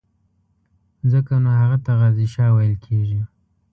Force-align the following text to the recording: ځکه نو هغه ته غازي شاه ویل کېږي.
ځکه 1.11 1.33
نو 1.43 1.49
هغه 1.61 1.77
ته 1.85 1.91
غازي 1.99 2.27
شاه 2.33 2.51
ویل 2.53 2.75
کېږي. 2.85 3.21